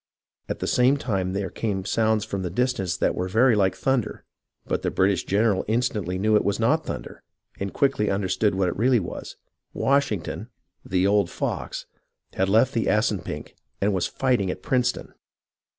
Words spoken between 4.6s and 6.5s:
but the British general instantly knew it